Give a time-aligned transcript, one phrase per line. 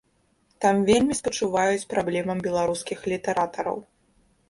[0.65, 3.77] Там вельмі спачуваюць праблемам беларускіх літаратараў.